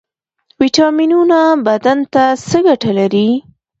ویټامینونه 0.61 1.39
بدن 1.67 1.99
ته 2.13 2.23
څه 2.49 2.57
ګټه 2.67 2.91
لري؟ 2.99 3.27